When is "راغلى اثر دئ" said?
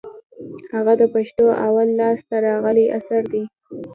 2.47-3.43